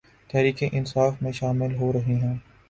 [0.29, 2.19] تحریک انصاف میں شامل ہورہےہیں